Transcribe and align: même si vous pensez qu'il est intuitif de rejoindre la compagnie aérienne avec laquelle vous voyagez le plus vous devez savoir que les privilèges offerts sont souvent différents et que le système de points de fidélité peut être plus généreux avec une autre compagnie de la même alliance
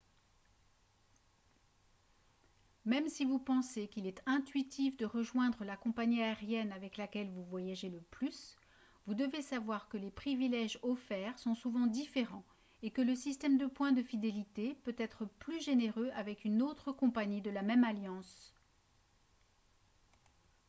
même 2.85 3.07
si 3.07 3.23
vous 3.23 3.37
pensez 3.37 3.87
qu'il 3.87 4.07
est 4.07 4.23
intuitif 4.25 4.97
de 4.97 5.05
rejoindre 5.05 5.63
la 5.63 5.77
compagnie 5.77 6.23
aérienne 6.23 6.71
avec 6.71 6.97
laquelle 6.97 7.29
vous 7.29 7.43
voyagez 7.43 7.87
le 7.87 8.01
plus 8.09 8.57
vous 9.05 9.13
devez 9.13 9.43
savoir 9.43 9.89
que 9.89 9.97
les 9.97 10.09
privilèges 10.09 10.79
offerts 10.81 11.37
sont 11.37 11.53
souvent 11.53 11.85
différents 11.85 12.47
et 12.81 12.89
que 12.89 13.03
le 13.03 13.13
système 13.13 13.59
de 13.59 13.67
points 13.67 13.91
de 13.91 14.01
fidélité 14.01 14.73
peut 14.83 14.95
être 14.97 15.25
plus 15.37 15.61
généreux 15.63 16.09
avec 16.15 16.45
une 16.45 16.63
autre 16.63 16.91
compagnie 16.91 17.43
de 17.43 17.51
la 17.51 17.61
même 17.61 17.83
alliance 17.83 18.55